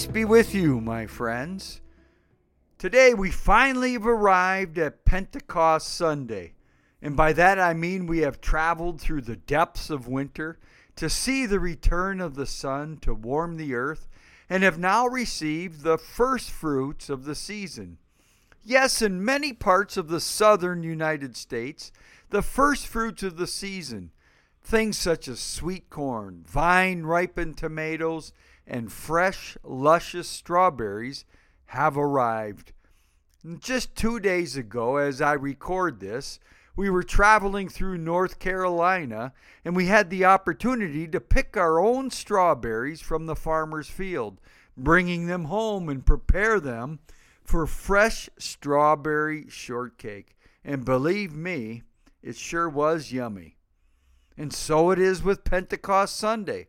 [0.00, 1.82] Peace be with you, my friends.
[2.78, 6.54] Today we finally have arrived at Pentecost Sunday.
[7.02, 10.58] And by that I mean we have traveled through the depths of winter
[10.96, 14.08] to see the return of the sun to warm the earth
[14.48, 17.98] and have now received the first fruits of the season.
[18.64, 21.92] Yes, in many parts of the southern United States,
[22.30, 24.12] the first fruits of the season,
[24.62, 28.32] things such as sweet corn, vine ripened tomatoes,
[28.70, 31.24] and fresh, luscious strawberries,
[31.66, 32.72] have arrived.
[33.58, 36.38] Just two days ago, as I record this,
[36.76, 39.32] we were traveling through North Carolina
[39.64, 44.40] and we had the opportunity to pick our own strawberries from the farmer's field,
[44.76, 47.00] bringing them home and prepare them
[47.42, 50.36] for fresh strawberry shortcake.
[50.64, 51.82] And believe me,
[52.22, 53.56] it sure was yummy.
[54.38, 56.68] And so it is with Pentecost Sunday.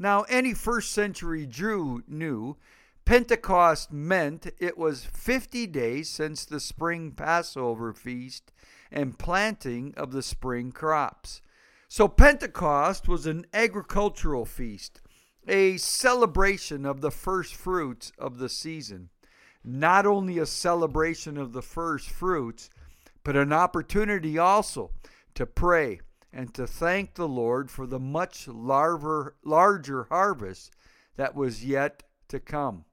[0.00, 2.56] Now, any first century Jew knew
[3.04, 8.50] Pentecost meant it was 50 days since the spring Passover feast
[8.90, 11.42] and planting of the spring crops.
[11.86, 15.02] So, Pentecost was an agricultural feast,
[15.46, 19.10] a celebration of the first fruits of the season.
[19.62, 22.70] Not only a celebration of the first fruits,
[23.22, 24.92] but an opportunity also
[25.34, 26.00] to pray
[26.32, 30.72] and to thank the Lord for the much larger, larger harvest
[31.16, 32.84] that was yet to come.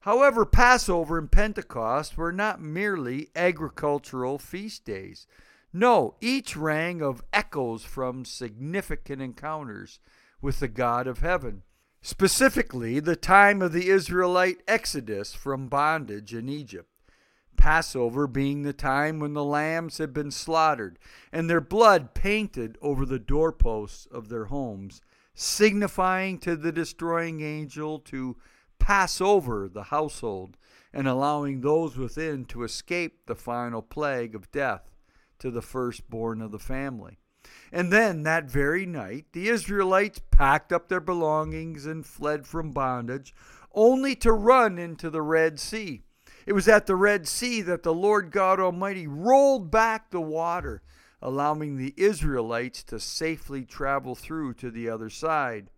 [0.00, 5.26] However, Passover and Pentecost were not merely agricultural feast days.
[5.72, 9.98] No, each rang of echoes from significant encounters
[10.40, 11.62] with the God of heaven.
[12.00, 16.88] Specifically, the time of the Israelite exodus from bondage in Egypt.
[17.58, 20.98] Passover being the time when the lambs had been slaughtered
[21.30, 25.02] and their blood painted over the doorposts of their homes,
[25.34, 28.36] signifying to the destroying angel to
[28.78, 30.56] pass over the household
[30.92, 34.90] and allowing those within to escape the final plague of death
[35.38, 37.18] to the firstborn of the family.
[37.70, 43.34] And then that very night, the Israelites packed up their belongings and fled from bondage,
[43.74, 46.02] only to run into the Red Sea.
[46.48, 50.80] It was at the Red Sea that the Lord God Almighty rolled back the water,
[51.20, 55.68] allowing the Israelites to safely travel through to the other side.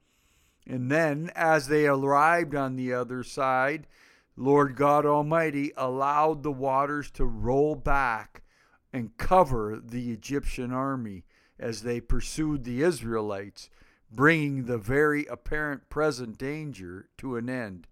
[0.65, 3.89] And then, as they arrived on the other side,
[4.37, 8.45] Lord God Almighty allowed the waters to roll back
[8.93, 11.25] and cover the Egyptian army
[11.59, 13.71] as they pursued the Israelites,
[14.09, 17.89] bringing the very apparent present danger to an end.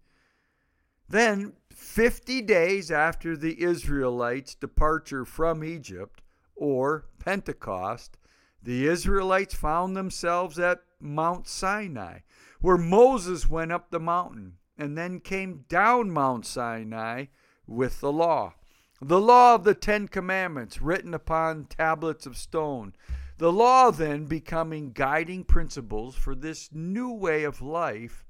[1.09, 6.21] Then, 50 days after the Israelites' departure from Egypt,
[6.55, 8.19] or Pentecost,
[8.63, 12.21] the Israelites found themselves at Mount Sinai,
[12.61, 17.27] where Moses went up the mountain and then came down Mount Sinai
[17.67, 18.55] with the law.
[19.01, 22.95] The law of the Ten Commandments written upon tablets of stone.
[23.39, 28.27] The law then becoming guiding principles for this new way of life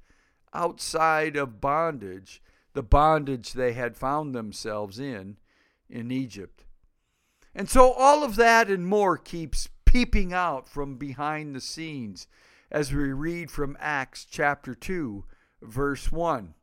[0.52, 2.42] outside of bondage
[2.78, 5.36] the bondage they had found themselves in
[5.90, 6.64] in Egypt.
[7.52, 12.28] And so all of that and more keeps peeping out from behind the scenes
[12.70, 15.24] as we read from Acts chapter 2,
[15.60, 16.54] verse 1.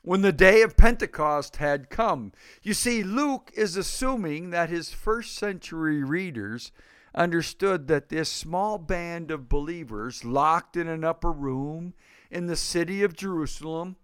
[0.00, 5.34] When the day of Pentecost had come, you see, Luke is assuming that his first
[5.34, 6.72] century readers
[7.14, 11.92] understood that this small band of believers locked in an upper room
[12.30, 13.96] in the city of Jerusalem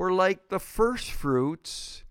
[0.00, 2.04] were like the first fruits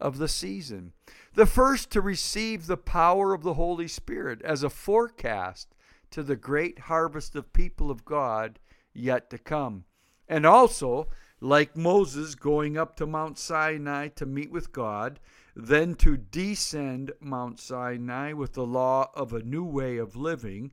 [0.00, 0.92] of the season,
[1.36, 5.72] the first to receive the power of the Holy Spirit as a forecast
[6.10, 8.58] to the great harvest of people of God
[8.92, 9.84] yet to come.
[10.26, 11.06] And also,
[11.40, 15.20] like Moses going up to Mount Sinai to meet with God,
[15.54, 20.72] then to descend Mount Sinai with the law of a new way of living,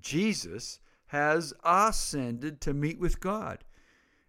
[0.00, 3.62] Jesus has ascended to meet with God.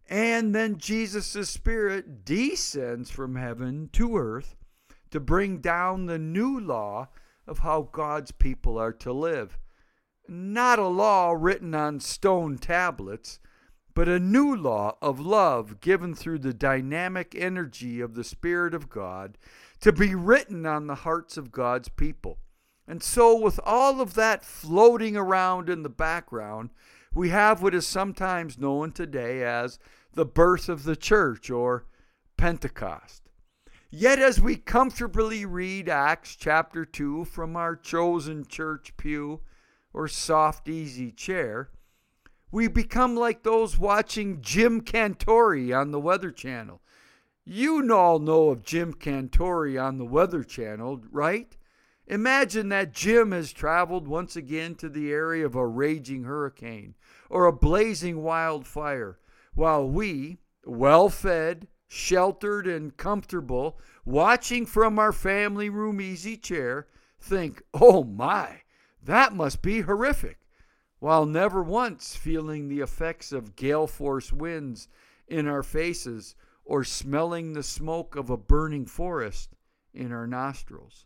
[0.09, 4.55] And then Jesus' Spirit descends from heaven to earth
[5.11, 7.09] to bring down the new law
[7.47, 9.57] of how God's people are to live.
[10.27, 13.39] Not a law written on stone tablets,
[13.93, 18.89] but a new law of love given through the dynamic energy of the Spirit of
[18.89, 19.37] God
[19.81, 22.37] to be written on the hearts of God's people.
[22.91, 26.71] And so, with all of that floating around in the background,
[27.13, 29.79] we have what is sometimes known today as
[30.13, 31.85] the birth of the church or
[32.35, 33.29] Pentecost.
[33.89, 39.39] Yet, as we comfortably read Acts chapter 2 from our chosen church pew
[39.93, 41.69] or soft, easy chair,
[42.51, 46.81] we become like those watching Jim Cantore on the Weather Channel.
[47.45, 51.55] You all know of Jim Cantore on the Weather Channel, right?
[52.07, 56.95] Imagine that Jim has traveled once again to the area of a raging hurricane
[57.29, 59.19] or a blazing wildfire,
[59.53, 66.87] while we, well fed, sheltered, and comfortable, watching from our family room easy chair,
[67.19, 68.61] think, oh my,
[69.03, 70.39] that must be horrific,
[70.99, 74.87] while never once feeling the effects of gale force winds
[75.27, 79.55] in our faces or smelling the smoke of a burning forest
[79.93, 81.05] in our nostrils.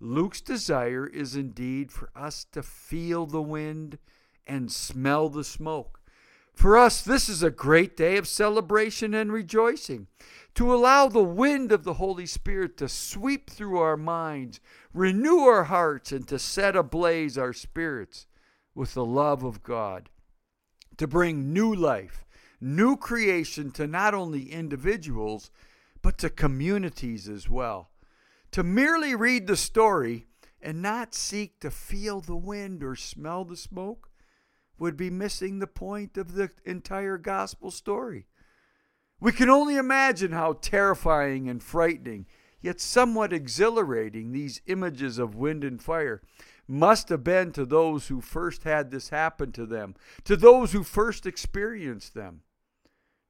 [0.00, 3.98] Luke's desire is indeed for us to feel the wind
[4.46, 6.00] and smell the smoke.
[6.54, 10.08] For us, this is a great day of celebration and rejoicing.
[10.56, 14.60] To allow the wind of the Holy Spirit to sweep through our minds,
[14.92, 18.26] renew our hearts, and to set ablaze our spirits
[18.74, 20.08] with the love of God.
[20.96, 22.26] To bring new life,
[22.60, 25.50] new creation to not only individuals,
[26.02, 27.89] but to communities as well.
[28.52, 30.26] To merely read the story
[30.60, 34.10] and not seek to feel the wind or smell the smoke
[34.78, 38.26] would be missing the point of the entire gospel story.
[39.20, 42.26] We can only imagine how terrifying and frightening,
[42.60, 46.22] yet somewhat exhilarating, these images of wind and fire
[46.66, 49.94] must have been to those who first had this happen to them,
[50.24, 52.40] to those who first experienced them.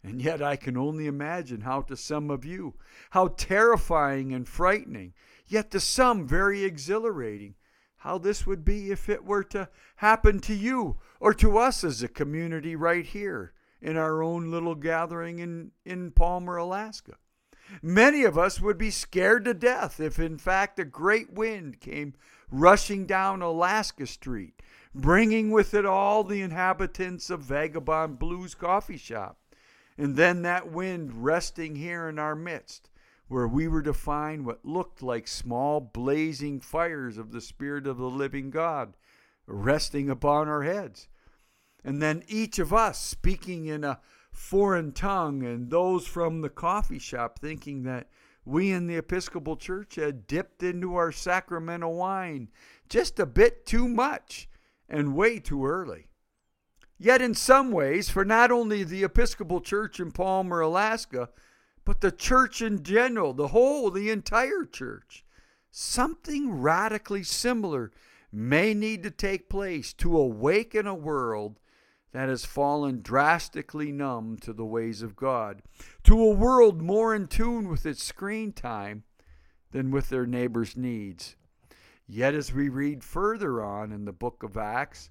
[0.03, 2.75] And yet I can only imagine how to some of you,
[3.11, 5.13] how terrifying and frightening,
[5.47, 7.55] yet to some very exhilarating,
[7.99, 12.03] how this would be if it were to happen to you or to us as
[12.03, 13.53] a community right here
[13.83, 17.17] in our own little gathering in, in Palmer, Alaska.
[17.83, 22.15] Many of us would be scared to death if, in fact, a great wind came
[22.51, 24.63] rushing down Alaska Street,
[24.95, 29.37] bringing with it all the inhabitants of Vagabond Blues Coffee Shop
[30.01, 32.89] and then that wind resting here in our midst,
[33.29, 37.99] where we were to find what looked like small blazing fires of the Spirit of
[37.99, 38.95] the living God
[39.47, 41.09] resting upon our heads.
[41.85, 44.01] And then each of us speaking in a
[44.33, 48.09] foreign tongue, and those from the coffee shop thinking that
[48.47, 52.49] we in the Episcopal Church had dipped into our sacramental wine
[52.89, 54.49] just a bit too much
[54.89, 56.10] and way too early.
[57.03, 61.31] Yet, in some ways, for not only the Episcopal Church in Palmer, Alaska,
[61.87, 65.25] but the church in general, the whole, the entire church,
[65.71, 67.91] something radically similar
[68.31, 71.59] may need to take place to awaken a world
[72.13, 75.63] that has fallen drastically numb to the ways of God,
[76.05, 79.05] to a world more in tune with its screen time
[79.71, 81.35] than with their neighbor's needs.
[82.07, 85.09] Yet, as we read further on in the book of Acts,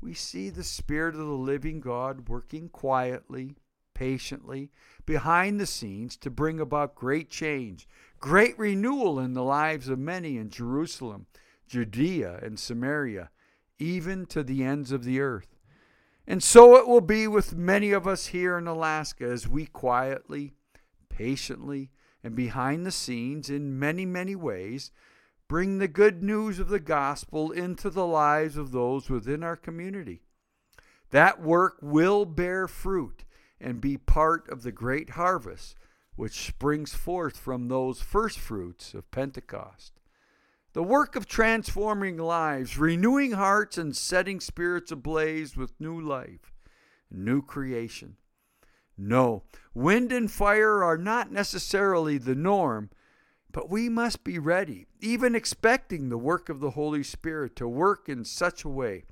[0.00, 3.56] we see the Spirit of the living God working quietly,
[3.94, 4.70] patiently,
[5.04, 7.86] behind the scenes to bring about great change,
[8.18, 11.26] great renewal in the lives of many in Jerusalem,
[11.66, 13.30] Judea, and Samaria,
[13.78, 15.58] even to the ends of the earth.
[16.26, 20.54] And so it will be with many of us here in Alaska as we quietly,
[21.08, 21.90] patiently,
[22.22, 24.92] and behind the scenes in many, many ways
[25.50, 30.22] bring the good news of the gospel into the lives of those within our community.
[31.10, 33.24] That work will bear fruit
[33.60, 35.74] and be part of the great harvest
[36.14, 39.94] which springs forth from those first fruits of Pentecost.
[40.72, 46.52] The work of transforming lives, renewing hearts, and setting spirits ablaze with new life,
[47.10, 48.18] new creation.
[48.96, 49.42] No,
[49.74, 52.90] wind and fire are not necessarily the norm,
[53.52, 58.08] but we must be ready, even expecting the work of the Holy Spirit to work
[58.08, 59.04] in such a way.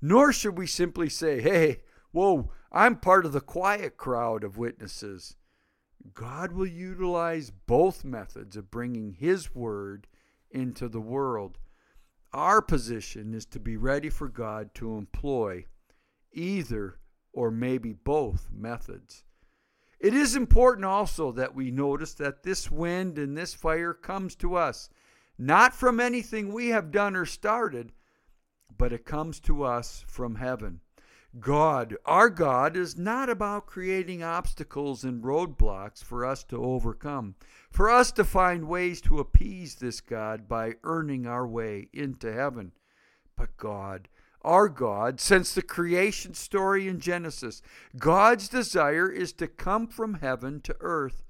[0.00, 1.82] Nor should we simply say, hey,
[2.12, 5.36] whoa, I'm part of the quiet crowd of witnesses.
[6.14, 10.06] God will utilize both methods of bringing His Word
[10.50, 11.58] into the world.
[12.32, 15.66] Our position is to be ready for God to employ
[16.32, 16.98] either
[17.32, 19.24] or maybe both methods.
[20.00, 24.56] It is important also that we notice that this wind and this fire comes to
[24.56, 24.88] us
[25.40, 27.92] not from anything we have done or started,
[28.76, 30.80] but it comes to us from heaven.
[31.38, 37.36] God, our God, is not about creating obstacles and roadblocks for us to overcome,
[37.70, 42.72] for us to find ways to appease this God by earning our way into heaven.
[43.36, 44.08] But God,
[44.42, 47.62] our God, since the creation story in Genesis,
[47.98, 51.24] God's desire is to come from heaven to earth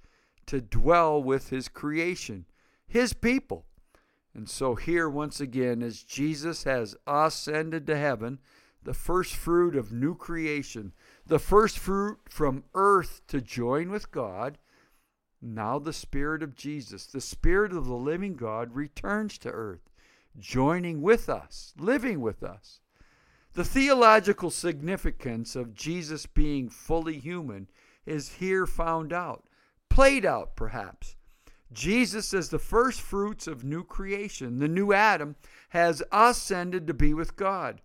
[0.46, 2.44] to dwell with his creation,
[2.88, 3.66] his people.
[4.34, 8.38] And so, here once again, as Jesus has ascended to heaven,
[8.82, 10.92] the first fruit of new creation,
[11.26, 14.58] the first fruit from earth to join with God.
[15.42, 19.88] Now the Spirit of Jesus, the Spirit of the living God, returns to earth,
[20.38, 22.80] joining with us, living with us.
[23.54, 27.68] The theological significance of Jesus being fully human
[28.06, 29.44] is here found out,
[29.88, 31.16] played out perhaps.
[31.72, 35.36] Jesus, as the first fruits of new creation, the new Adam,
[35.70, 37.80] has ascended to be with God.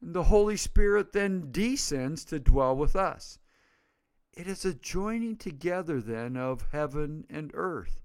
[0.00, 3.38] The Holy Spirit then descends to dwell with us.
[4.34, 8.00] It is a joining together then of heaven and earth.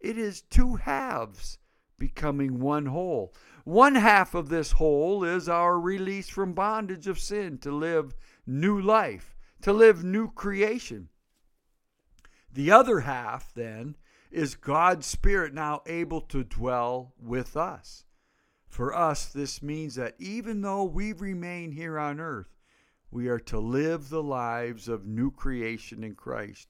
[0.00, 1.58] It is two halves
[1.98, 3.34] becoming one whole.
[3.64, 8.14] One half of this whole is our release from bondage of sin to live
[8.46, 11.08] new life, to live new creation.
[12.52, 13.96] The other half, then,
[14.30, 18.04] is God's Spirit now able to dwell with us.
[18.68, 22.54] For us, this means that even though we remain here on earth,
[23.10, 26.68] we are to live the lives of new creation in Christ.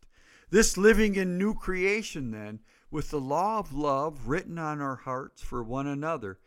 [0.50, 5.42] This living in new creation, then, with the law of love written on our hearts
[5.42, 6.38] for one another,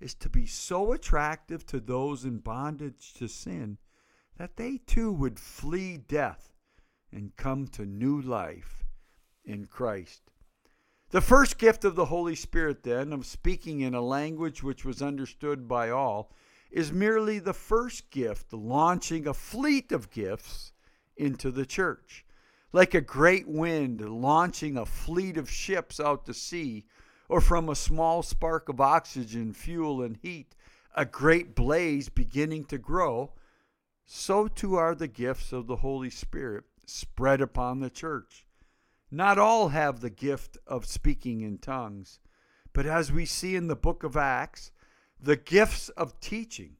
[0.00, 3.78] is to be so attractive to those in bondage to sin
[4.36, 6.52] that they too would flee death
[7.12, 8.84] and come to new life
[9.44, 10.22] in Christ.
[11.10, 15.02] The first gift of the Holy Spirit, then, of speaking in a language which was
[15.02, 16.32] understood by all,
[16.70, 20.72] is merely the first gift launching a fleet of gifts
[21.16, 22.24] into the church.
[22.72, 26.86] Like a great wind launching a fleet of ships out to sea,
[27.28, 30.54] or from a small spark of oxygen, fuel, and heat,
[30.94, 33.32] a great blaze beginning to grow,
[34.04, 38.46] so too are the gifts of the Holy Spirit spread upon the church.
[39.10, 42.20] Not all have the gift of speaking in tongues,
[42.72, 44.70] but as we see in the book of Acts,
[45.20, 46.76] the gifts of teaching,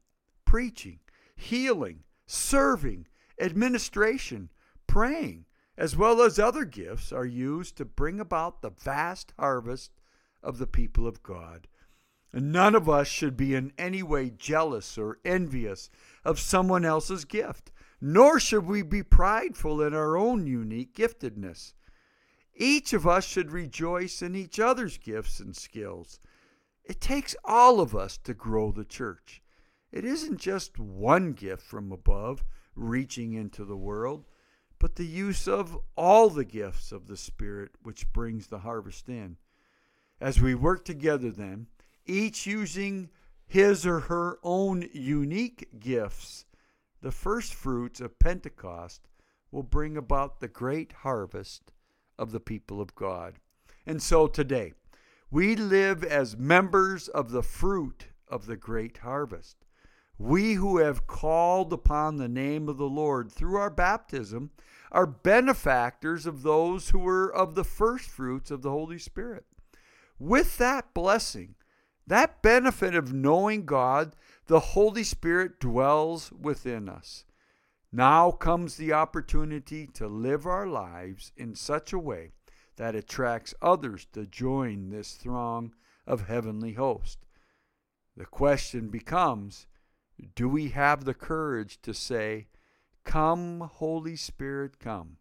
[0.46, 1.00] preaching,
[1.37, 3.06] healing, serving,
[3.38, 4.50] administration,
[4.87, 5.44] praying,
[5.76, 9.91] as well as other gifts, are used to bring about the vast harvest
[10.43, 11.69] of the people of God.
[12.33, 15.91] And none of us should be in any way jealous or envious
[16.25, 21.75] of someone else's gift, nor should we be prideful in our own unique giftedness.
[22.55, 26.21] Each of us should rejoice in each other's gifts and skills.
[26.85, 29.43] It takes all of us to grow the church.
[29.91, 34.25] It isn't just one gift from above reaching into the world,
[34.83, 39.37] but the use of all the gifts of the Spirit which brings the harvest in.
[40.21, 41.69] As we work together, then,
[42.05, 43.09] each using
[43.47, 46.47] his or her own unique gifts,
[47.01, 49.07] the first fruits of Pentecost
[49.53, 51.71] will bring about the great harvest
[52.19, 53.35] of the people of God.
[53.87, 54.73] And so today,
[55.31, 59.59] we live as members of the fruit of the great harvest.
[60.19, 64.50] We who have called upon the name of the Lord through our baptism
[64.90, 69.45] are benefactors of those who were of the first fruits of the Holy Spirit.
[70.19, 71.54] With that blessing,
[72.07, 74.14] that benefit of knowing God,
[74.47, 77.25] the Holy Spirit dwells within us.
[77.90, 82.33] Now comes the opportunity to live our lives in such a way
[82.76, 85.75] that attracts others to join this throng
[86.07, 87.26] of heavenly hosts.
[88.16, 89.66] The question becomes
[90.35, 92.49] do we have the courage to say,
[93.05, 95.17] Come, Holy Spirit, come?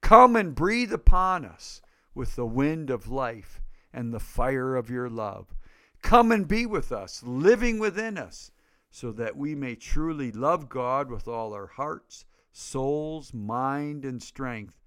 [0.00, 1.80] Come and breathe upon us
[2.14, 3.60] with the wind of life
[3.92, 5.54] and the fire of your love.
[6.02, 8.50] Come and be with us, living within us
[8.90, 14.80] so that we may truly love God with all our hearts, souls, mind, and strength,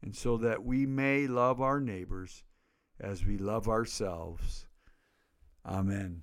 [0.00, 2.44] and so that we may love our neighbors
[3.00, 4.66] as we love ourselves.
[5.66, 6.22] Amen.